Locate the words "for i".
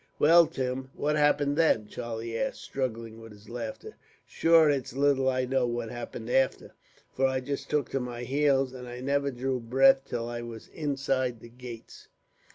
7.13-7.39